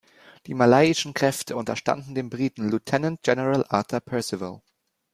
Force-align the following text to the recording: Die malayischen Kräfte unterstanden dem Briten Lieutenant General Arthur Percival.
Die 0.47 0.55
malayischen 0.55 1.13
Kräfte 1.13 1.55
unterstanden 1.55 2.15
dem 2.15 2.31
Briten 2.31 2.67
Lieutenant 2.67 3.21
General 3.21 3.63
Arthur 3.69 3.99
Percival. 3.99 4.63